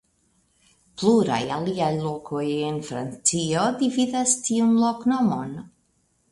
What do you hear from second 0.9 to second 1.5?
Pluraj